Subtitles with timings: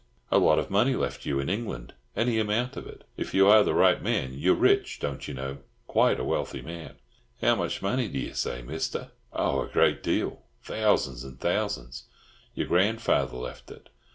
[0.31, 1.39] "A lot of money left you.
[1.39, 1.93] In England.
[2.15, 3.03] Any amount of it.
[3.17, 5.59] If you are the right man, you're rich, don't you know.
[5.85, 6.95] Quite a wealthy man."
[7.43, 10.41] "How much money d'you say, Mister?" "Oh, a great deal.
[10.63, 12.05] Thousands and thousands.
[12.55, 13.89] Your grandfather left it.